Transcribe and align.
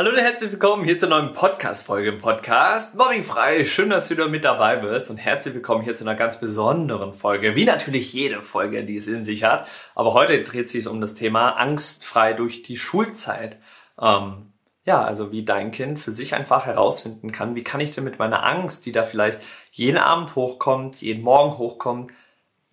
Hallo 0.00 0.10
und 0.10 0.18
herzlich 0.18 0.52
willkommen 0.52 0.84
hier 0.84 0.96
zur 0.96 1.08
neuen 1.08 1.32
Podcast-Folge 1.32 2.10
im 2.10 2.18
Podcast. 2.18 2.96
Mobbing 2.96 3.24
frei. 3.24 3.64
Schön, 3.64 3.90
dass 3.90 4.06
du 4.06 4.14
wieder 4.14 4.28
mit 4.28 4.44
dabei 4.44 4.76
bist 4.76 5.10
und 5.10 5.16
herzlich 5.16 5.54
willkommen 5.54 5.82
hier 5.82 5.96
zu 5.96 6.04
einer 6.04 6.14
ganz 6.14 6.38
besonderen 6.38 7.12
Folge. 7.12 7.56
Wie 7.56 7.64
natürlich 7.64 8.12
jede 8.12 8.40
Folge, 8.40 8.84
die 8.84 8.98
es 8.98 9.08
in 9.08 9.24
sich 9.24 9.42
hat. 9.42 9.66
Aber 9.96 10.14
heute 10.14 10.40
dreht 10.44 10.70
sich 10.70 10.82
es 10.82 10.86
um 10.86 11.00
das 11.00 11.16
Thema 11.16 11.56
angstfrei 11.56 12.32
durch 12.32 12.62
die 12.62 12.76
Schulzeit. 12.76 13.56
Ähm, 14.00 14.52
ja, 14.84 15.02
also 15.02 15.32
wie 15.32 15.44
dein 15.44 15.72
Kind 15.72 15.98
für 15.98 16.12
sich 16.12 16.32
einfach 16.36 16.66
herausfinden 16.66 17.32
kann, 17.32 17.56
wie 17.56 17.64
kann 17.64 17.80
ich 17.80 17.90
denn 17.90 18.04
mit 18.04 18.20
meiner 18.20 18.46
Angst, 18.46 18.86
die 18.86 18.92
da 18.92 19.02
vielleicht 19.02 19.40
jeden 19.72 19.98
Abend 19.98 20.36
hochkommt, 20.36 21.00
jeden 21.00 21.24
Morgen 21.24 21.58
hochkommt, 21.58 22.12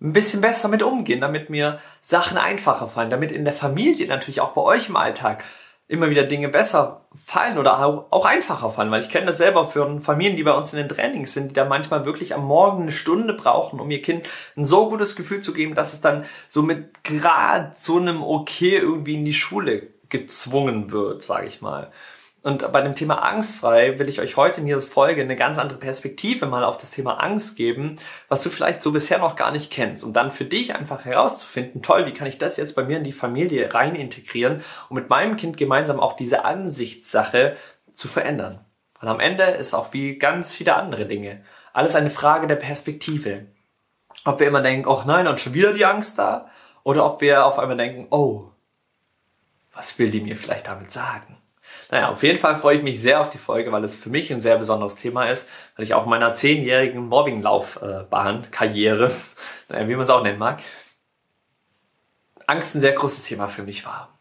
ein 0.00 0.12
bisschen 0.12 0.42
besser 0.42 0.68
mit 0.68 0.84
umgehen, 0.84 1.22
damit 1.22 1.50
mir 1.50 1.80
Sachen 2.00 2.38
einfacher 2.38 2.86
fallen, 2.86 3.10
damit 3.10 3.32
in 3.32 3.44
der 3.44 3.52
Familie 3.52 4.06
natürlich 4.06 4.40
auch 4.40 4.52
bei 4.52 4.62
euch 4.62 4.88
im 4.88 4.96
Alltag 4.96 5.42
immer 5.88 6.10
wieder 6.10 6.24
Dinge 6.24 6.48
besser 6.48 7.06
fallen 7.14 7.58
oder 7.58 7.78
auch 8.10 8.24
einfacher 8.24 8.70
fallen, 8.70 8.90
weil 8.90 9.02
ich 9.02 9.10
kenne 9.10 9.26
das 9.26 9.38
selber 9.38 9.68
für 9.68 10.00
Familien, 10.00 10.36
die 10.36 10.42
bei 10.42 10.52
uns 10.52 10.72
in 10.72 10.78
den 10.78 10.88
Trainings 10.88 11.32
sind, 11.32 11.50
die 11.50 11.54
da 11.54 11.64
manchmal 11.64 12.04
wirklich 12.04 12.34
am 12.34 12.44
Morgen 12.44 12.82
eine 12.82 12.92
Stunde 12.92 13.34
brauchen, 13.34 13.78
um 13.78 13.90
ihr 13.90 14.02
Kind 14.02 14.26
ein 14.56 14.64
so 14.64 14.88
gutes 14.88 15.14
Gefühl 15.14 15.40
zu 15.40 15.52
geben, 15.52 15.74
dass 15.74 15.92
es 15.92 16.00
dann 16.00 16.24
so 16.48 16.62
mit 16.62 17.04
gerade 17.04 17.72
so 17.76 17.98
einem 17.98 18.22
Okay 18.22 18.76
irgendwie 18.78 19.14
in 19.14 19.24
die 19.24 19.34
Schule 19.34 19.88
gezwungen 20.08 20.90
wird, 20.90 21.22
sage 21.22 21.46
ich 21.46 21.60
mal. 21.60 21.92
Und 22.42 22.70
bei 22.70 22.80
dem 22.80 22.94
Thema 22.94 23.22
angstfrei 23.22 23.98
will 23.98 24.08
ich 24.08 24.20
euch 24.20 24.36
heute 24.36 24.60
in 24.60 24.66
dieser 24.66 24.80
Folge 24.80 25.20
eine 25.20 25.34
ganz 25.34 25.58
andere 25.58 25.78
Perspektive 25.78 26.46
mal 26.46 26.62
auf 26.62 26.76
das 26.76 26.92
Thema 26.92 27.14
Angst 27.14 27.56
geben, 27.56 27.96
was 28.28 28.42
du 28.42 28.50
vielleicht 28.50 28.82
so 28.82 28.92
bisher 28.92 29.18
noch 29.18 29.34
gar 29.34 29.50
nicht 29.50 29.72
kennst, 29.72 30.04
um 30.04 30.12
dann 30.12 30.30
für 30.30 30.44
dich 30.44 30.76
einfach 30.76 31.04
herauszufinden, 31.04 31.82
toll, 31.82 32.06
wie 32.06 32.12
kann 32.12 32.28
ich 32.28 32.38
das 32.38 32.56
jetzt 32.56 32.76
bei 32.76 32.84
mir 32.84 32.98
in 32.98 33.04
die 33.04 33.12
Familie 33.12 33.74
rein 33.74 33.96
integrieren 33.96 34.62
und 34.88 34.94
mit 34.94 35.10
meinem 35.10 35.36
Kind 35.36 35.56
gemeinsam 35.56 35.98
auch 35.98 36.12
diese 36.12 36.44
Ansichtssache 36.44 37.56
zu 37.90 38.06
verändern. 38.06 38.64
Weil 39.00 39.10
am 39.10 39.20
Ende 39.20 39.42
ist 39.42 39.74
auch 39.74 39.92
wie 39.92 40.16
ganz 40.16 40.52
viele 40.52 40.76
andere 40.76 41.06
Dinge 41.06 41.42
alles 41.76 41.94
eine 41.94 42.08
Frage 42.08 42.46
der 42.46 42.56
Perspektive. 42.56 43.48
Ob 44.24 44.40
wir 44.40 44.48
immer 44.48 44.62
denken, 44.62 44.88
oh 44.88 45.02
nein, 45.04 45.28
und 45.28 45.40
schon 45.40 45.52
wieder 45.52 45.74
die 45.74 45.84
Angst 45.84 46.18
da, 46.18 46.50
oder 46.84 47.04
ob 47.04 47.20
wir 47.20 47.44
auf 47.44 47.58
einmal 47.58 47.76
denken, 47.76 48.06
oh, 48.10 48.50
was 49.74 49.98
will 49.98 50.10
die 50.10 50.22
mir 50.22 50.38
vielleicht 50.38 50.68
damit 50.68 50.90
sagen? 50.90 51.36
Naja, 51.90 52.10
auf 52.10 52.22
jeden 52.22 52.38
Fall 52.38 52.56
freue 52.56 52.76
ich 52.76 52.82
mich 52.82 53.00
sehr 53.00 53.20
auf 53.20 53.30
die 53.30 53.38
Folge, 53.38 53.70
weil 53.70 53.84
es 53.84 53.94
für 53.94 54.10
mich 54.10 54.32
ein 54.32 54.40
sehr 54.40 54.58
besonderes 54.58 54.96
Thema 54.96 55.26
ist, 55.26 55.48
weil 55.76 55.84
ich 55.84 55.94
auch 55.94 56.04
in 56.04 56.10
meiner 56.10 56.32
zehnjährigen 56.32 57.06
Mobbinglaufbahn, 57.06 58.50
Karriere, 58.50 59.12
naja, 59.68 59.88
wie 59.88 59.94
man 59.94 60.04
es 60.04 60.10
auch 60.10 60.22
nennen 60.22 60.38
mag, 60.38 60.60
Angst 62.46 62.74
ein 62.74 62.80
sehr 62.80 62.92
großes 62.92 63.24
Thema 63.24 63.48
für 63.48 63.62
mich 63.62 63.84
war. 63.86 64.18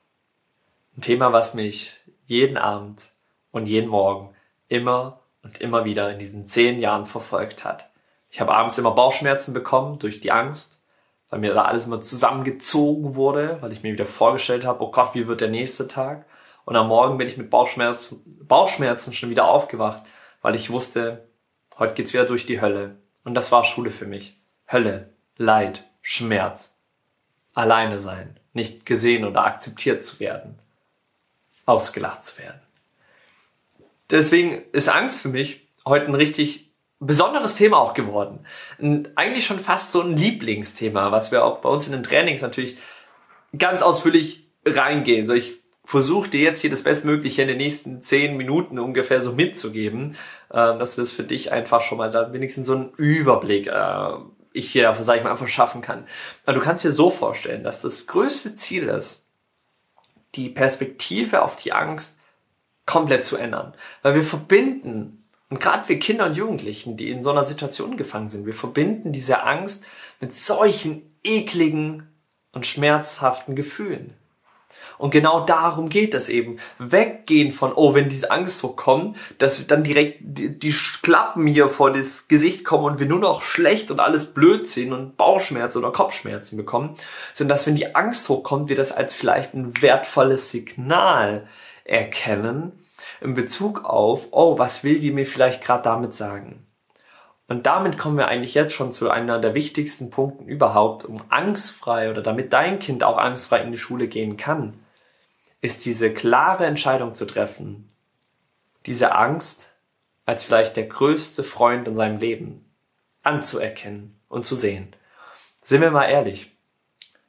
Ein 0.98 1.02
Thema, 1.02 1.34
was 1.34 1.54
mich 1.54 2.00
jeden 2.26 2.58
Abend 2.58 3.06
und 3.52 3.68
jeden 3.68 3.90
Morgen 3.90 4.36
immer 4.68 5.22
und 5.44 5.62
immer 5.62 5.86
wieder 5.86 6.12
in 6.12 6.20
diesen 6.20 6.48
zehn 6.48 6.80
Jahren 6.80 7.06
verfolgt 7.06 7.64
hat. 7.64 7.90
Ich 8.30 8.42
habe 8.42 8.54
abends 8.54 8.78
immer 8.78 8.92
Bauchschmerzen 8.92 9.54
bekommen 9.54 10.00
durch 10.00 10.20
die 10.20 10.32
Angst, 10.32 10.82
weil 11.30 11.40
mir 11.40 11.54
da 11.54 11.64
alles 11.64 11.86
immer 11.86 12.02
zusammengezogen 12.02 13.16
wurde, 13.16 13.58
weil 13.62 13.72
ich 13.72 13.84
mir 13.84 13.94
wieder 13.94 14.06
vorgestellt 14.06 14.66
habe, 14.66 14.84
oh 14.84 14.92
Gott, 14.92 15.14
wie 15.14 15.28
wird 15.28 15.42
der 15.42 15.50
nächste 15.50 15.88
Tag? 15.88 16.26
Und 16.66 16.76
am 16.76 16.88
Morgen 16.88 17.18
bin 17.18 17.28
ich 17.28 17.38
mit 17.38 17.50
Bauchschmerzen, 17.50 18.24
Bauchschmerzen 18.48 19.14
schon 19.14 19.30
wieder 19.30 19.46
aufgewacht, 19.46 20.04
weil 20.42 20.56
ich 20.56 20.72
wusste, 20.72 21.28
heute 21.78 21.94
geht's 21.94 22.14
wieder 22.14 22.26
durch 22.26 22.46
die 22.46 22.60
Hölle. 22.60 22.98
Und 23.24 23.36
das 23.36 23.52
war 23.52 23.64
Schule 23.64 23.92
für 23.92 24.06
mich. 24.06 24.36
Hölle, 24.72 25.14
Leid, 25.38 25.84
Schmerz. 26.02 26.78
Alleine 27.54 28.00
sein, 28.00 28.40
nicht 28.54 28.86
gesehen 28.86 29.26
oder 29.26 29.46
akzeptiert 29.46 30.04
zu 30.04 30.20
werden. 30.20 30.60
Ausgelacht 31.66 32.26
zu 32.26 32.40
werden. 32.40 32.60
Deswegen 34.10 34.64
ist 34.72 34.90
Angst 34.90 35.22
für 35.22 35.30
mich 35.30 35.68
heute 35.86 36.08
ein 36.08 36.16
richtig 36.16 36.72
besonderes 37.00 37.56
Thema 37.56 37.78
auch 37.78 37.94
geworden. 37.94 38.46
Und 38.78 39.18
eigentlich 39.18 39.46
schon 39.46 39.60
fast 39.60 39.92
so 39.92 40.02
ein 40.02 40.18
Lieblingsthema, 40.18 41.12
was 41.12 41.32
wir 41.32 41.44
auch 41.44 41.60
bei 41.60 41.70
uns 41.70 41.86
in 41.86 41.94
den 41.94 42.04
Trainings 42.04 42.42
natürlich 42.42 42.78
ganz 43.58 43.82
ausführlich 43.82 44.48
reingehen. 44.66 45.28
So 45.28 45.34
ich 45.34 45.65
versuche 45.86 46.30
dir 46.30 46.42
jetzt 46.42 46.62
hier 46.62 46.70
das 46.70 46.84
Bestmögliche 46.84 47.44
in 47.44 47.48
den 47.48 47.58
nächsten 47.58 48.02
zehn 48.02 48.36
Minuten 48.36 48.80
ungefähr 48.80 49.22
so 49.22 49.32
mitzugeben, 49.34 50.18
äh, 50.50 50.56
dass 50.56 50.96
du 50.96 51.02
das 51.02 51.12
für 51.12 51.24
dich 51.24 51.52
einfach 51.52 51.82
schon 51.82 52.00
mal 52.00 52.12
da 52.12 52.34
wenigstens 52.34 52.68
so 52.68 52.76
einen 52.76 52.90
Überblick 52.98 53.68
äh, 53.68 54.10
ich 54.56 54.72
hier, 54.72 54.96
sag 55.02 55.18
ich 55.18 55.24
mal, 55.24 55.32
einfach 55.32 55.48
schaffen 55.48 55.82
kann. 55.82 56.06
Aber 56.46 56.54
du 56.54 56.62
kannst 56.62 56.84
dir 56.86 56.92
so 56.92 57.12
vorstellen, 57.12 57.64
dass 57.64 57.82
das 57.82 58.08
größte 58.08 58.56
Ziel 58.56 58.88
ist, 58.88 59.30
die 60.36 60.50
Perspektive 60.50 61.42
auf 61.42 61.58
die 61.58 61.74
Angst 61.74 62.20
komplett 62.86 63.26
zu 63.26 63.36
ändern. 63.38 63.74
Weil 64.02 64.16
wir 64.16 64.24
verbinden, 64.24 65.26
und 65.50 65.60
gerade 65.60 65.88
wir 65.90 66.00
Kinder 66.00 66.26
und 66.26 66.38
Jugendlichen, 66.38 66.96
die 66.96 67.12
in 67.12 67.22
so 67.22 67.32
einer 67.32 67.46
Situation 67.46 67.98
gefangen 67.98 68.30
sind, 68.30 68.46
wir 68.46 68.54
verbinden 68.54 69.12
diese 69.12 69.44
Angst 69.44 69.86
mit 70.22 70.34
solchen 70.34 71.02
ekligen 71.24 72.08
und 72.54 72.66
schmerzhaften 72.66 73.56
Gefühlen. 73.56 74.14
Und 74.98 75.12
genau 75.12 75.46
darum 75.46 75.90
geht 75.90 76.14
es 76.14 76.30
eben. 76.30 76.58
Weggehen 76.80 77.52
von, 77.52 77.74
oh, 77.74 77.94
wenn 77.94 78.10
diese 78.10 78.32
Angst 78.32 78.60
so 78.60 78.70
kommt, 78.70 79.18
dass 79.38 79.66
dann 79.68 79.84
direkt 79.84 80.20
die, 80.22 80.58
die 80.58 80.76
Klappen 81.02 81.48
hier 81.48 81.70
vor 81.70 81.92
das 81.92 82.28
Gesicht 82.28 82.66
kommen 82.66 82.86
und 82.86 83.00
wir 83.00 83.08
nur 83.08 83.20
noch 83.20 83.42
schlecht 83.42 83.92
und 83.92 84.00
alles 84.00 84.34
blöd 84.34 84.68
sehen 84.68 84.94
und 84.94 85.18
Bauchschmerzen 85.18 85.80
oder 85.80 85.92
Kopfschmerzen 85.92 86.58
bekommen, 86.58 86.96
sondern 87.34 87.56
dass 87.56 87.68
wenn 87.68 87.76
die 87.76 87.96
Angst 87.96 88.28
hochkommt, 88.30 88.70
wir 88.70 88.76
das 88.76 88.92
als 88.92 89.14
vielleicht 89.14 89.54
ein 89.54 89.82
wertvolles 89.82 90.52
Signal 90.52 91.48
erkennen 91.84 92.72
in 93.22 93.34
Bezug 93.34 93.86
auf, 93.86 94.28
oh, 94.32 94.58
was 94.58 94.84
will 94.84 95.00
die 95.00 95.12
mir 95.12 95.26
vielleicht 95.26 95.64
gerade 95.64 95.84
damit 95.84 96.14
sagen? 96.14 96.66
Und 97.48 97.68
damit 97.68 98.00
kommen 98.00 98.18
wir 98.18 98.28
eigentlich 98.28 98.56
jetzt 98.56 98.74
schon 98.74 98.92
zu 98.92 99.12
einer 99.12 99.38
der 99.40 99.54
wichtigsten 99.54 100.10
Punkten 100.10 100.48
überhaupt, 100.48 101.06
um 101.06 101.22
angstfrei 101.30 102.10
oder 102.10 102.24
damit 102.24 102.54
dein 102.54 102.80
Kind 102.80 103.04
auch 103.04 103.18
angstfrei 103.18 103.60
in 103.60 103.72
die 103.72 103.78
Schule 103.78 104.08
gehen 104.08 104.36
kann 104.36 104.74
ist 105.66 105.84
diese 105.86 106.14
klare 106.14 106.68
Entscheidung 106.68 107.16
zu 107.16 107.26
treffen, 107.26 107.90
diese 108.86 109.16
Angst 109.16 109.72
als 110.28 110.44
vielleicht 110.44 110.78
der 110.78 110.86
größte 110.86 111.44
Freund 111.44 111.88
in 111.88 111.96
seinem 111.96 112.20
Leben 112.20 112.62
anzuerkennen 113.24 114.20
und 114.30 114.46
zu 114.46 114.54
sehen. 114.54 114.96
Sind 115.64 115.82
wir 115.82 115.90
mal 115.90 116.06
ehrlich, 116.06 116.56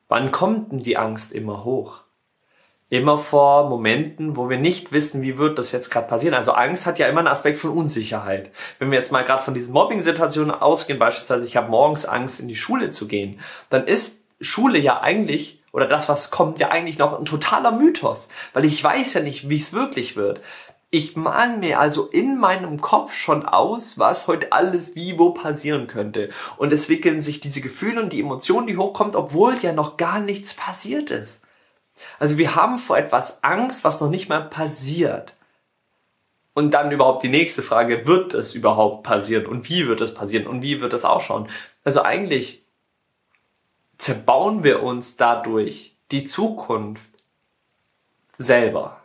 wann 0.08 0.32
kommt 0.32 0.70
denn 0.70 0.82
die 0.82 0.98
Angst 0.98 1.32
immer 1.32 1.64
hoch? 1.64 2.02
Immer 2.90 3.16
vor 3.16 3.70
Momenten, 3.70 4.36
wo 4.36 4.50
wir 4.50 4.58
nicht 4.58 4.92
wissen, 4.92 5.22
wie 5.22 5.38
wird 5.38 5.58
das 5.58 5.72
jetzt 5.72 5.90
gerade 5.90 6.06
passieren. 6.06 6.34
Also 6.34 6.52
Angst 6.52 6.84
hat 6.84 6.98
ja 6.98 7.08
immer 7.08 7.20
einen 7.20 7.28
Aspekt 7.28 7.56
von 7.56 7.70
Unsicherheit. 7.70 8.52
Wenn 8.78 8.90
wir 8.90 8.98
jetzt 8.98 9.12
mal 9.12 9.24
gerade 9.24 9.42
von 9.42 9.54
diesen 9.54 9.72
Mobbing-Situationen 9.72 10.50
ausgehen, 10.50 10.98
beispielsweise 10.98 11.46
ich 11.46 11.56
habe 11.56 11.70
morgens 11.70 12.04
Angst, 12.04 12.38
in 12.38 12.48
die 12.48 12.56
Schule 12.56 12.90
zu 12.90 13.08
gehen, 13.08 13.40
dann 13.70 13.86
ist 13.86 14.24
Schule 14.42 14.78
ja 14.78 15.00
eigentlich 15.00 15.62
oder 15.76 15.86
das, 15.86 16.08
was 16.08 16.30
kommt, 16.30 16.58
ja 16.58 16.70
eigentlich 16.70 16.96
noch 16.96 17.18
ein 17.18 17.26
totaler 17.26 17.70
Mythos, 17.70 18.30
weil 18.54 18.64
ich 18.64 18.82
weiß 18.82 19.12
ja 19.12 19.20
nicht, 19.20 19.50
wie 19.50 19.58
es 19.58 19.74
wirklich 19.74 20.16
wird. 20.16 20.40
Ich 20.88 21.16
mal 21.16 21.58
mir 21.58 21.80
also 21.80 22.06
in 22.06 22.38
meinem 22.38 22.80
Kopf 22.80 23.12
schon 23.12 23.44
aus, 23.44 23.98
was 23.98 24.26
heute 24.26 24.52
alles 24.52 24.96
wie 24.96 25.18
wo 25.18 25.32
passieren 25.32 25.86
könnte. 25.86 26.30
Und 26.56 26.72
es 26.72 26.88
wickeln 26.88 27.20
sich 27.20 27.40
diese 27.40 27.60
Gefühle 27.60 28.00
und 28.00 28.14
die 28.14 28.20
Emotionen, 28.20 28.66
die 28.66 28.78
hochkommt, 28.78 29.14
obwohl 29.16 29.54
ja 29.58 29.74
noch 29.74 29.98
gar 29.98 30.18
nichts 30.18 30.54
passiert 30.54 31.10
ist. 31.10 31.44
Also 32.18 32.38
wir 32.38 32.54
haben 32.54 32.78
vor 32.78 32.96
etwas 32.96 33.44
Angst, 33.44 33.84
was 33.84 34.00
noch 34.00 34.08
nicht 34.08 34.30
mal 34.30 34.48
passiert. 34.48 35.34
Und 36.54 36.70
dann 36.70 36.90
überhaupt 36.90 37.22
die 37.22 37.28
nächste 37.28 37.62
Frage, 37.62 38.06
wird 38.06 38.32
es 38.32 38.54
überhaupt 38.54 39.02
passieren? 39.02 39.44
Und 39.44 39.68
wie 39.68 39.86
wird 39.86 40.00
es 40.00 40.14
passieren? 40.14 40.46
Und 40.46 40.62
wie 40.62 40.80
wird 40.80 40.94
es 40.94 41.04
ausschauen? 41.04 41.50
Also 41.84 42.02
eigentlich 42.02 42.65
zerbauen 43.98 44.62
wir 44.62 44.82
uns 44.82 45.16
dadurch 45.16 45.96
die 46.10 46.24
Zukunft 46.24 47.10
selber. 48.38 49.00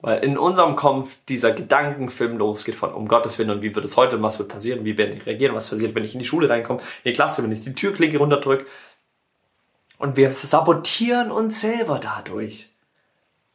Weil 0.00 0.22
in 0.22 0.38
unserem 0.38 0.76
Kopf 0.76 1.16
dieser 1.28 1.50
Gedankenfilm 1.50 2.38
losgeht 2.38 2.76
von 2.76 2.92
um 2.92 3.08
Gottes 3.08 3.38
Willen 3.38 3.50
und 3.50 3.62
wie 3.62 3.74
wird 3.74 3.84
es 3.84 3.96
heute 3.96 4.16
und 4.16 4.22
was 4.22 4.38
wird 4.38 4.48
passieren, 4.48 4.84
wie 4.84 4.96
werde 4.96 5.14
ich 5.14 5.26
reagieren, 5.26 5.56
was 5.56 5.70
passiert, 5.70 5.94
wenn 5.94 6.04
ich 6.04 6.14
in 6.14 6.20
die 6.20 6.24
Schule 6.24 6.48
reinkomme, 6.48 6.80
in 7.02 7.10
die 7.10 7.12
Klasse, 7.14 7.42
wenn 7.42 7.50
ich 7.50 7.62
die 7.62 7.74
Türklinke 7.74 8.18
runterdrücke. 8.18 8.66
Und 9.98 10.16
wir 10.16 10.32
sabotieren 10.32 11.32
uns 11.32 11.60
selber 11.60 11.98
dadurch. 11.98 12.68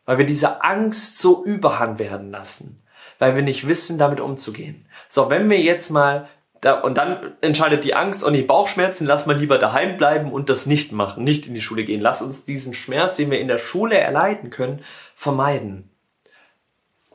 Weil 0.05 0.17
wir 0.17 0.25
diese 0.25 0.63
Angst 0.63 1.19
so 1.19 1.45
überhand 1.45 1.97
werden 1.97 2.31
lassen. 2.31 2.83
Weil 3.19 3.37
wir 3.37 3.43
nicht 3.43 3.67
wissen, 3.67 3.97
damit 3.97 4.19
umzugehen. 4.19 4.85
So, 5.07 5.29
wenn 5.29 5.49
wir 5.49 5.61
jetzt 5.61 5.91
mal 5.91 6.27
da, 6.63 6.79
und 6.79 6.97
dann 6.97 7.33
entscheidet 7.41 7.83
die 7.83 7.93
Angst, 7.93 8.23
und 8.23 8.33
die 8.33 8.41
Bauchschmerzen, 8.41 9.05
lass 9.05 9.25
mal 9.25 9.37
lieber 9.37 9.57
daheim 9.57 9.97
bleiben 9.97 10.31
und 10.31 10.49
das 10.49 10.65
nicht 10.65 10.93
machen, 10.93 11.23
nicht 11.23 11.45
in 11.45 11.53
die 11.53 11.61
Schule 11.61 11.83
gehen. 11.83 11.99
Lass 11.99 12.21
uns 12.21 12.45
diesen 12.45 12.73
Schmerz, 12.73 13.17
den 13.17 13.29
wir 13.31 13.39
in 13.41 13.49
der 13.49 13.57
Schule 13.57 13.97
erleiden 13.97 14.49
können, 14.49 14.81
vermeiden. 15.13 15.89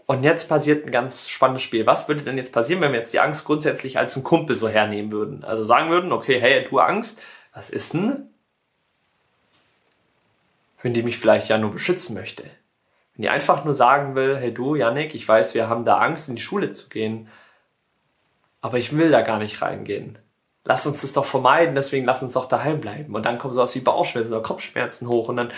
Und 0.05 0.23
jetzt 0.23 0.49
passiert 0.49 0.85
ein 0.85 0.91
ganz 0.91 1.29
spannendes 1.29 1.63
Spiel. 1.63 1.87
Was 1.87 2.09
würde 2.09 2.23
denn 2.23 2.37
jetzt 2.37 2.53
passieren, 2.53 2.83
wenn 2.83 2.93
wir 2.93 3.01
jetzt 3.01 3.15
die 3.15 3.21
Angst 3.21 3.47
grundsätzlich 3.47 3.99
als 3.99 4.17
ein 4.17 4.25
Kumpel 4.25 4.55
so 4.55 4.69
hernehmen 4.69 5.13
würden? 5.13 5.45
Also 5.45 5.65
sagen 5.65 5.91
würden, 5.91 6.13
okay, 6.13 6.39
hey, 6.41 6.67
du 6.69 6.79
Angst, 6.79 7.23
was 7.55 7.71
ist 7.71 7.95
denn? 7.95 8.29
Wenn 10.83 10.93
die 10.93 11.03
mich 11.03 11.19
vielleicht 11.19 11.49
ja 11.49 11.57
nur 11.57 11.73
beschützen 11.73 12.15
möchte. 12.15 12.45
Wenn 13.15 13.23
die 13.23 13.29
einfach 13.29 13.65
nur 13.65 13.75
sagen 13.75 14.15
will, 14.15 14.37
hey 14.37 14.53
du, 14.53 14.75
Yannick, 14.75 15.15
ich 15.15 15.27
weiß, 15.27 15.55
wir 15.55 15.69
haben 15.69 15.85
da 15.85 15.99
Angst, 15.99 16.29
in 16.29 16.37
die 16.37 16.43
Schule 16.43 16.73
zu 16.73 16.89
gehen, 16.89 17.29
aber 18.61 18.79
ich 18.79 18.97
will 18.97 19.11
da 19.11 19.23
gar 19.23 19.39
nicht 19.39 19.63
reingehen. 19.63 20.19
Lass 20.65 20.87
uns 20.87 21.01
das 21.01 21.13
doch 21.13 21.25
vermeiden, 21.25 21.75
deswegen 21.75 22.05
lass 22.05 22.23
uns 22.23 22.35
doch 22.35 22.47
daheim 22.47 22.81
bleiben. 22.81 23.15
Und 23.15 23.25
dann 23.25 23.39
kommen 23.39 23.55
sowas 23.55 23.75
wie 23.75 23.81
Bauchschmerzen 23.81 24.33
oder 24.33 24.43
Kopfschmerzen 24.43 25.09
hoch 25.09 25.29
und 25.29 25.37
dann 25.37 25.53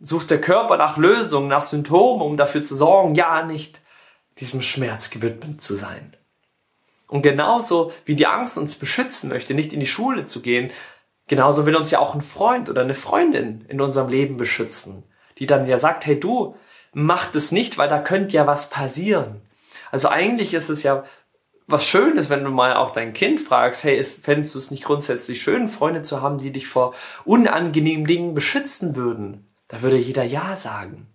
sucht 0.00 0.30
der 0.30 0.40
Körper 0.40 0.76
nach 0.76 0.96
Lösungen, 0.96 1.48
nach 1.48 1.62
Symptomen, 1.62 2.22
um 2.22 2.36
dafür 2.36 2.62
zu 2.62 2.76
sorgen, 2.76 3.14
ja, 3.14 3.42
nicht 3.42 3.80
diesem 4.38 4.62
Schmerz 4.62 5.10
gewidmet 5.10 5.62
zu 5.62 5.74
sein. 5.74 6.14
Und 7.08 7.22
genauso 7.22 7.92
wie 8.04 8.14
die 8.14 8.26
Angst 8.26 8.58
uns 8.58 8.76
beschützen 8.76 9.30
möchte, 9.30 9.54
nicht 9.54 9.72
in 9.72 9.80
die 9.80 9.86
Schule 9.86 10.26
zu 10.26 10.42
gehen, 10.42 10.70
genauso 11.28 11.66
will 11.66 11.76
uns 11.76 11.90
ja 11.90 11.98
auch 11.98 12.14
ein 12.14 12.20
Freund 12.20 12.68
oder 12.68 12.82
eine 12.82 12.94
Freundin 12.94 13.64
in 13.68 13.80
unserem 13.80 14.08
Leben 14.08 14.36
beschützen, 14.36 15.04
die 15.38 15.46
dann 15.46 15.66
ja 15.66 15.78
sagt, 15.78 16.06
hey 16.06 16.18
du, 16.18 16.56
mach 16.92 17.30
das 17.30 17.52
nicht, 17.52 17.78
weil 17.78 17.88
da 17.88 17.98
könnte 18.00 18.36
ja 18.36 18.46
was 18.46 18.70
passieren. 18.70 19.40
Also 19.90 20.08
eigentlich 20.08 20.52
ist 20.52 20.68
es 20.68 20.82
ja 20.82 21.04
was 21.66 21.86
Schönes, 21.86 22.30
wenn 22.30 22.44
du 22.44 22.50
mal 22.50 22.76
auch 22.76 22.90
dein 22.90 23.12
Kind 23.12 23.40
fragst, 23.40 23.82
hey, 23.84 23.96
ist, 23.96 24.24
fändest 24.24 24.54
du 24.54 24.58
es 24.58 24.70
nicht 24.70 24.84
grundsätzlich 24.84 25.42
schön, 25.42 25.68
Freunde 25.68 26.02
zu 26.02 26.22
haben, 26.22 26.38
die 26.38 26.52
dich 26.52 26.68
vor 26.68 26.94
unangenehmen 27.24 28.06
Dingen 28.06 28.34
beschützen 28.34 28.94
würden? 28.94 29.48
Da 29.68 29.82
würde 29.82 29.96
jeder 29.96 30.22
Ja 30.22 30.56
sagen. 30.56 31.08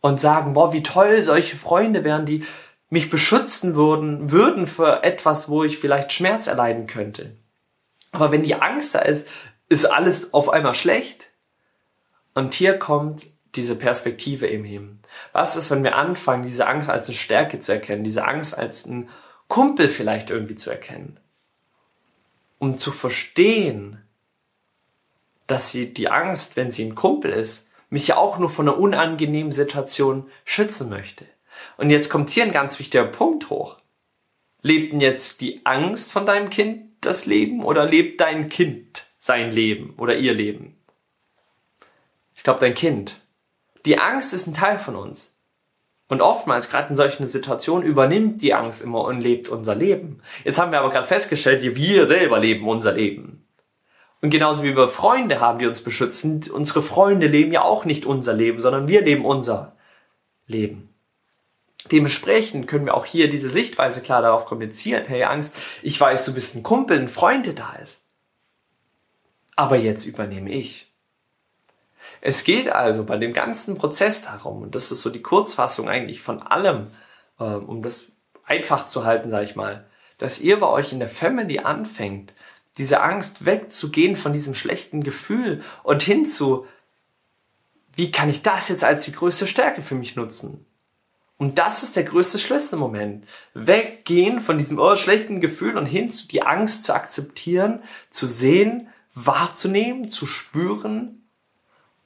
Und 0.00 0.20
sagen, 0.20 0.52
boah, 0.52 0.72
wie 0.72 0.82
toll 0.82 1.24
solche 1.24 1.56
Freunde 1.56 2.04
wären, 2.04 2.26
die 2.26 2.44
mich 2.90 3.10
beschützen 3.10 3.74
würden, 3.74 4.30
würden 4.30 4.66
für 4.66 5.02
etwas, 5.02 5.48
wo 5.48 5.64
ich 5.64 5.78
vielleicht 5.78 6.12
Schmerz 6.12 6.46
erleiden 6.46 6.86
könnte. 6.86 7.34
Aber 8.12 8.30
wenn 8.30 8.44
die 8.44 8.54
Angst 8.54 8.94
da 8.94 9.00
ist, 9.00 9.26
ist 9.68 9.86
alles 9.86 10.32
auf 10.32 10.48
einmal 10.48 10.74
schlecht. 10.74 11.30
Und 12.34 12.54
hier 12.54 12.78
kommt 12.78 13.26
diese 13.56 13.76
Perspektive 13.76 14.46
im 14.46 14.62
Himmel. 14.62 14.98
Was 15.32 15.56
ist, 15.56 15.70
wenn 15.70 15.82
wir 15.82 15.96
anfangen, 15.96 16.44
diese 16.44 16.66
Angst 16.66 16.88
als 16.88 17.06
eine 17.06 17.16
Stärke 17.16 17.58
zu 17.58 17.72
erkennen, 17.72 18.04
diese 18.04 18.24
Angst 18.26 18.56
als 18.56 18.86
ein 18.86 19.08
Kumpel 19.54 19.88
vielleicht 19.88 20.30
irgendwie 20.30 20.56
zu 20.56 20.68
erkennen? 20.68 21.20
Um 22.58 22.76
zu 22.76 22.90
verstehen, 22.90 24.02
dass 25.46 25.70
sie 25.70 25.94
die 25.94 26.10
Angst, 26.10 26.56
wenn 26.56 26.72
sie 26.72 26.84
ein 26.84 26.96
Kumpel 26.96 27.30
ist, 27.30 27.68
mich 27.88 28.08
ja 28.08 28.16
auch 28.16 28.38
nur 28.38 28.50
von 28.50 28.68
einer 28.68 28.80
unangenehmen 28.80 29.52
Situation 29.52 30.28
schützen 30.44 30.90
möchte. 30.90 31.24
Und 31.76 31.90
jetzt 31.90 32.10
kommt 32.10 32.30
hier 32.30 32.42
ein 32.42 32.50
ganz 32.50 32.80
wichtiger 32.80 33.04
Punkt 33.04 33.48
hoch. 33.48 33.78
Lebt 34.62 34.92
denn 34.92 35.00
jetzt 35.00 35.40
die 35.40 35.64
Angst 35.64 36.10
von 36.10 36.26
deinem 36.26 36.50
Kind 36.50 36.90
das 37.00 37.24
Leben 37.24 37.62
oder 37.62 37.84
lebt 37.84 38.20
dein 38.20 38.48
Kind 38.48 39.04
sein 39.20 39.52
Leben 39.52 39.94
oder 39.98 40.16
ihr 40.16 40.34
Leben? 40.34 40.76
Ich 42.34 42.42
glaube, 42.42 42.58
dein 42.58 42.74
Kind. 42.74 43.20
Die 43.86 44.00
Angst 44.00 44.34
ist 44.34 44.48
ein 44.48 44.54
Teil 44.54 44.80
von 44.80 44.96
uns. 44.96 45.33
Und 46.08 46.20
oftmals, 46.20 46.68
gerade 46.68 46.90
in 46.90 46.96
solchen 46.96 47.26
Situationen, 47.26 47.86
übernimmt 47.86 48.42
die 48.42 48.54
Angst 48.54 48.82
immer 48.82 49.02
und 49.04 49.20
lebt 49.20 49.48
unser 49.48 49.74
Leben. 49.74 50.20
Jetzt 50.44 50.58
haben 50.58 50.70
wir 50.70 50.80
aber 50.80 50.90
gerade 50.90 51.06
festgestellt, 51.06 51.62
wir 51.62 52.06
selber 52.06 52.38
leben 52.38 52.68
unser 52.68 52.92
Leben. 52.92 53.46
Und 54.20 54.30
genauso 54.30 54.62
wie 54.62 54.76
wir 54.76 54.88
Freunde 54.88 55.40
haben, 55.40 55.58
die 55.58 55.66
uns 55.66 55.82
beschützen, 55.82 56.44
unsere 56.52 56.82
Freunde 56.82 57.26
leben 57.26 57.52
ja 57.52 57.62
auch 57.62 57.84
nicht 57.84 58.06
unser 58.06 58.32
Leben, 58.32 58.60
sondern 58.60 58.88
wir 58.88 59.02
leben 59.02 59.24
unser 59.24 59.76
Leben. 60.46 60.88
Dementsprechend 61.92 62.66
können 62.66 62.86
wir 62.86 62.94
auch 62.94 63.04
hier 63.04 63.28
diese 63.28 63.50
Sichtweise 63.50 64.00
klar 64.00 64.22
darauf 64.22 64.46
kommunizieren. 64.46 65.04
Hey 65.06 65.24
Angst, 65.24 65.56
ich 65.82 66.00
weiß, 66.00 66.24
du 66.24 66.32
bist 66.32 66.56
ein 66.56 66.62
Kumpel, 66.62 66.98
ein 66.98 67.08
Freund, 67.08 67.44
der 67.44 67.52
da 67.52 67.74
ist. 67.74 68.06
Aber 69.56 69.76
jetzt 69.76 70.06
übernehme 70.06 70.50
ich. 70.50 70.93
Es 72.26 72.42
geht 72.42 72.70
also 72.70 73.04
bei 73.04 73.18
dem 73.18 73.34
ganzen 73.34 73.76
Prozess 73.76 74.22
darum, 74.22 74.62
und 74.62 74.74
das 74.74 74.90
ist 74.90 75.02
so 75.02 75.10
die 75.10 75.20
Kurzfassung 75.20 75.90
eigentlich 75.90 76.22
von 76.22 76.40
allem, 76.40 76.86
äh, 77.38 77.44
um 77.44 77.82
das 77.82 78.06
einfach 78.46 78.88
zu 78.88 79.04
halten, 79.04 79.28
sag 79.28 79.44
ich 79.44 79.56
mal, 79.56 79.84
dass 80.16 80.40
ihr 80.40 80.58
bei 80.58 80.66
euch 80.66 80.94
in 80.94 81.00
der 81.00 81.10
Family 81.10 81.58
anfängt, 81.58 82.32
diese 82.78 83.02
Angst 83.02 83.44
wegzugehen 83.44 84.16
von 84.16 84.32
diesem 84.32 84.54
schlechten 84.54 85.04
Gefühl 85.04 85.62
und 85.82 86.02
hin 86.02 86.24
zu, 86.24 86.66
wie 87.94 88.10
kann 88.10 88.30
ich 88.30 88.40
das 88.40 88.70
jetzt 88.70 88.84
als 88.84 89.04
die 89.04 89.12
größte 89.12 89.46
Stärke 89.46 89.82
für 89.82 89.94
mich 89.94 90.16
nutzen? 90.16 90.64
Und 91.36 91.58
das 91.58 91.82
ist 91.82 91.94
der 91.94 92.04
größte 92.04 92.38
Schlüsselmoment. 92.38 93.26
Weggehen 93.52 94.40
von 94.40 94.56
diesem 94.56 94.78
oh, 94.78 94.96
schlechten 94.96 95.42
Gefühl 95.42 95.76
und 95.76 95.84
hin 95.84 96.08
zu 96.08 96.26
die 96.26 96.42
Angst 96.42 96.84
zu 96.84 96.94
akzeptieren, 96.94 97.82
zu 98.08 98.26
sehen, 98.26 98.88
wahrzunehmen, 99.12 100.08
zu 100.08 100.26
spüren, 100.26 101.20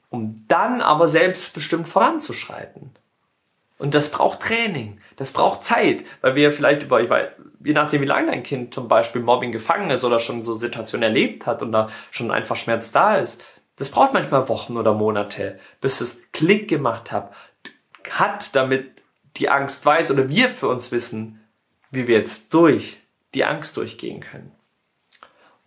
um 0.09 0.45
dann 0.47 0.81
aber 0.81 1.07
selbstbestimmt 1.07 1.87
voranzuschreiten. 1.87 2.91
Und 3.77 3.95
das 3.95 4.11
braucht 4.11 4.41
Training, 4.41 4.99
das 5.15 5.31
braucht 5.31 5.63
Zeit, 5.63 6.03
weil 6.21 6.35
wir 6.35 6.51
vielleicht 6.51 6.83
über, 6.83 7.01
ich 7.01 7.09
weiß, 7.09 7.29
je 7.63 7.73
nachdem 7.73 8.01
wie 8.01 8.05
lange 8.05 8.27
dein 8.27 8.43
Kind 8.43 8.73
zum 8.73 8.87
Beispiel 8.87 9.21
Mobbing 9.21 9.51
gefangen 9.51 9.89
ist 9.89 10.03
oder 10.03 10.19
schon 10.19 10.43
so 10.43 10.53
Situationen 10.53 11.03
erlebt 11.03 11.45
hat 11.45 11.61
und 11.61 11.71
da 11.71 11.89
schon 12.11 12.31
einfach 12.31 12.57
Schmerz 12.57 12.91
da 12.91 13.15
ist, 13.15 13.43
das 13.77 13.91
braucht 13.91 14.13
manchmal 14.13 14.49
Wochen 14.49 14.75
oder 14.75 14.93
Monate, 14.93 15.57
bis 15.79 16.01
es 16.01 16.21
Klick 16.33 16.67
gemacht 16.67 17.13
hat, 17.13 17.33
hat, 18.09 18.53
damit 18.55 19.03
die 19.37 19.49
Angst 19.49 19.85
weiß 19.85 20.11
oder 20.11 20.27
wir 20.27 20.49
für 20.49 20.67
uns 20.67 20.91
wissen, 20.91 21.39
wie 21.89 22.07
wir 22.07 22.17
jetzt 22.17 22.53
durch 22.53 22.97
die 23.33 23.45
Angst 23.45 23.77
durchgehen 23.77 24.19
können. 24.19 24.51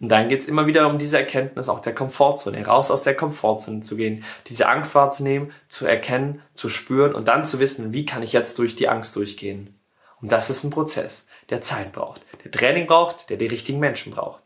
Und 0.03 0.09
dann 0.09 0.29
geht's 0.29 0.49
immer 0.49 0.67
wieder 0.67 0.89
um 0.89 0.99
diese 0.99 1.17
Erkenntnis 1.17 1.69
auch 1.69 1.79
der 1.79 1.95
Komfortzone, 1.95 2.67
raus 2.67 2.91
aus 2.91 3.05
der 3.05 3.15
Komfortzone 3.15 3.83
zu 3.83 3.95
gehen, 3.95 4.25
diese 4.49 4.69
Angst 4.69 4.97
wahrzunehmen, 4.97 5.53
zu 5.69 5.87
erkennen, 5.87 6.43
zu 6.55 6.69
spüren 6.69 7.15
und 7.15 7.29
dann 7.29 7.45
zu 7.45 7.61
wissen, 7.61 7.93
wie 7.93 8.05
kann 8.05 8.25
ich 8.25 8.33
jetzt 8.33 8.59
durch 8.59 8.75
die 8.75 8.89
Angst 8.89 9.15
durchgehen. 9.15 9.79
Und 10.21 10.33
das 10.33 10.51
ist 10.51 10.65
ein 10.65 10.71
Prozess, 10.71 11.29
der 11.51 11.63
Zeit 11.63 11.93
braucht, 11.93 12.23
der 12.43 12.51
Training 12.51 12.89
braucht, 12.89 13.31
der 13.31 13.37
die 13.37 13.47
richtigen 13.47 13.79
Menschen 13.79 14.13
braucht, 14.13 14.43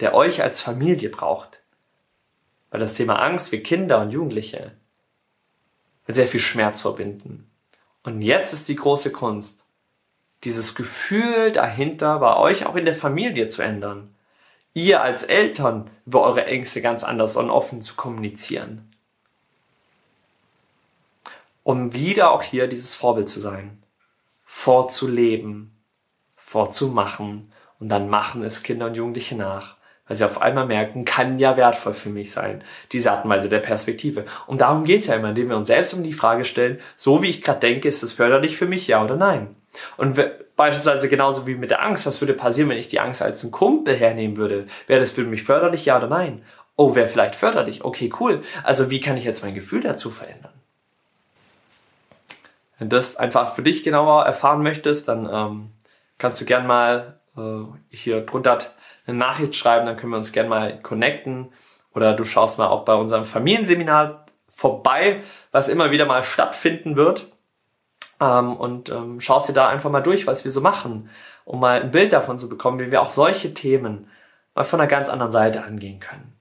der 0.00 0.12
euch 0.12 0.42
als 0.42 0.60
Familie 0.60 1.08
braucht. 1.08 1.62
Weil 2.70 2.80
das 2.80 2.92
Thema 2.92 3.22
Angst 3.22 3.48
für 3.48 3.60
Kinder 3.60 3.98
und 4.02 4.10
Jugendliche 4.10 4.72
mit 6.06 6.16
sehr 6.16 6.26
viel 6.26 6.40
Schmerz 6.40 6.82
verbinden. 6.82 7.50
Und 8.02 8.20
jetzt 8.20 8.52
ist 8.52 8.68
die 8.68 8.76
große 8.76 9.10
Kunst, 9.10 9.64
dieses 10.44 10.74
Gefühl 10.74 11.50
dahinter 11.50 12.18
bei 12.18 12.36
euch 12.36 12.66
auch 12.66 12.76
in 12.76 12.84
der 12.84 12.94
Familie 12.94 13.48
zu 13.48 13.62
ändern. 13.62 14.14
Ihr 14.74 15.02
als 15.02 15.24
Eltern 15.24 15.90
über 16.06 16.22
eure 16.22 16.46
Ängste 16.46 16.82
ganz 16.82 17.04
anders 17.04 17.36
und 17.36 17.50
offen 17.50 17.82
zu 17.82 17.96
kommunizieren. 17.96 18.90
Um 21.64 21.92
wieder 21.92 22.30
auch 22.30 22.42
hier 22.42 22.66
dieses 22.66 22.94
Vorbild 22.96 23.28
zu 23.28 23.40
sein. 23.40 23.82
Vorzuleben, 24.44 25.76
vorzumachen 26.36 27.52
und 27.78 27.88
dann 27.88 28.08
machen 28.08 28.42
es 28.42 28.62
Kinder 28.62 28.86
und 28.86 28.94
Jugendliche 28.94 29.36
nach 29.36 29.78
weil 30.08 30.16
sie 30.16 30.24
auf 30.24 30.40
einmal 30.40 30.66
merken, 30.66 31.04
kann 31.04 31.38
ja 31.38 31.56
wertvoll 31.56 31.94
für 31.94 32.08
mich 32.08 32.32
sein, 32.32 32.64
diese 32.92 33.12
Art 33.12 33.24
und 33.24 33.30
Weise 33.30 33.48
der 33.48 33.58
Perspektive. 33.58 34.24
Und 34.46 34.62
darum 34.62 34.84
geht's 34.84 35.06
ja 35.06 35.14
immer, 35.14 35.28
indem 35.28 35.50
wir 35.50 35.56
uns 35.56 35.68
selbst 35.68 35.94
um 35.94 36.02
die 36.02 36.14
Frage 36.14 36.44
stellen, 36.44 36.80
so 36.96 37.22
wie 37.22 37.28
ich 37.28 37.42
gerade 37.42 37.60
denke, 37.60 37.88
ist 37.88 38.02
es 38.02 38.14
förderlich 38.14 38.56
für 38.56 38.66
mich, 38.66 38.88
ja 38.88 39.04
oder 39.04 39.16
nein? 39.16 39.54
Und 39.96 40.16
beispielsweise 40.58 41.08
genauso 41.08 41.46
wie 41.46 41.54
mit 41.54 41.70
der 41.70 41.82
Angst, 41.82 42.04
was 42.04 42.20
würde 42.20 42.34
passieren, 42.34 42.68
wenn 42.68 42.76
ich 42.76 42.88
die 42.88 42.98
Angst 43.00 43.22
als 43.22 43.42
einen 43.42 43.52
Kumpel 43.52 43.94
hernehmen 43.94 44.36
würde? 44.36 44.66
Wäre 44.88 45.00
das 45.00 45.12
für 45.12 45.22
mich 45.22 45.44
förderlich, 45.44 45.86
ja 45.86 45.96
oder 45.96 46.08
nein? 46.08 46.44
Oh, 46.76 46.96
wäre 46.96 47.08
vielleicht 47.08 47.36
förderlich. 47.36 47.84
Okay, 47.84 48.12
cool. 48.18 48.42
Also 48.64 48.90
wie 48.90 49.00
kann 49.00 49.16
ich 49.16 49.24
jetzt 49.24 49.44
mein 49.44 49.54
Gefühl 49.54 49.82
dazu 49.82 50.10
verändern? 50.10 50.52
Wenn 52.78 52.90
du 52.90 52.96
das 52.96 53.16
einfach 53.16 53.54
für 53.54 53.62
dich 53.62 53.84
genauer 53.84 54.26
erfahren 54.26 54.62
möchtest, 54.62 55.08
dann 55.08 55.28
ähm, 55.32 55.70
kannst 56.18 56.40
du 56.40 56.44
gern 56.44 56.66
mal 56.66 57.20
äh, 57.36 57.62
hier 57.88 58.22
drunter 58.22 58.58
eine 59.06 59.16
Nachricht 59.16 59.54
schreiben, 59.54 59.86
dann 59.86 59.96
können 59.96 60.12
wir 60.12 60.18
uns 60.18 60.32
gerne 60.32 60.48
mal 60.48 60.82
connecten. 60.82 61.52
Oder 61.94 62.14
du 62.14 62.24
schaust 62.24 62.58
mal 62.58 62.66
auch 62.66 62.84
bei 62.84 62.94
unserem 62.94 63.24
Familienseminar 63.24 64.26
vorbei, 64.48 65.22
was 65.52 65.68
immer 65.68 65.92
wieder 65.92 66.04
mal 66.04 66.24
stattfinden 66.24 66.96
wird. 66.96 67.32
Ähm, 68.20 68.56
und 68.56 68.90
ähm, 68.90 69.20
schaust 69.20 69.48
dir 69.48 69.54
da 69.54 69.68
einfach 69.68 69.90
mal 69.90 70.02
durch, 70.02 70.26
was 70.26 70.44
wir 70.44 70.50
so 70.50 70.60
machen, 70.60 71.10
um 71.44 71.60
mal 71.60 71.80
ein 71.80 71.90
Bild 71.90 72.12
davon 72.12 72.38
zu 72.38 72.48
bekommen, 72.48 72.80
wie 72.80 72.90
wir 72.90 73.02
auch 73.02 73.10
solche 73.10 73.54
Themen 73.54 74.08
mal 74.54 74.64
von 74.64 74.80
einer 74.80 74.88
ganz 74.88 75.08
anderen 75.08 75.32
Seite 75.32 75.64
angehen 75.64 76.00
können. 76.00 76.38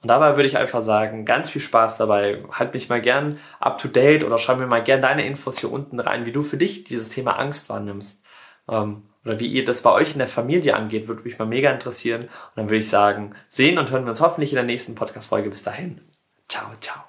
Und 0.00 0.08
dabei 0.08 0.36
würde 0.36 0.46
ich 0.46 0.56
einfach 0.56 0.82
sagen, 0.82 1.24
ganz 1.24 1.50
viel 1.50 1.60
Spaß 1.60 1.98
dabei. 1.98 2.44
Halt 2.52 2.72
mich 2.72 2.88
mal 2.88 3.00
gern 3.00 3.38
up 3.58 3.78
to 3.78 3.88
date 3.88 4.22
oder 4.22 4.38
schreib 4.38 4.58
mir 4.58 4.66
mal 4.66 4.82
gern 4.82 5.02
deine 5.02 5.26
Infos 5.26 5.58
hier 5.58 5.72
unten 5.72 5.98
rein, 5.98 6.24
wie 6.24 6.32
du 6.32 6.42
für 6.42 6.56
dich 6.56 6.84
dieses 6.84 7.08
Thema 7.08 7.32
Angst 7.32 7.68
wahrnimmst. 7.68 8.24
Ähm, 8.68 9.02
oder 9.24 9.40
wie 9.40 9.48
ihr 9.48 9.64
das 9.64 9.82
bei 9.82 9.90
euch 9.90 10.12
in 10.12 10.18
der 10.18 10.28
Familie 10.28 10.76
angeht, 10.76 11.08
würde 11.08 11.22
mich 11.22 11.38
mal 11.38 11.46
mega 11.46 11.70
interessieren. 11.70 12.22
Und 12.22 12.56
dann 12.56 12.66
würde 12.66 12.78
ich 12.78 12.88
sagen, 12.88 13.34
sehen 13.48 13.78
und 13.78 13.90
hören 13.90 14.04
wir 14.04 14.10
uns 14.10 14.20
hoffentlich 14.20 14.52
in 14.52 14.56
der 14.56 14.64
nächsten 14.64 14.94
Podcast-Folge. 14.94 15.50
Bis 15.50 15.64
dahin. 15.64 16.00
Ciao, 16.48 16.70
ciao. 16.80 17.07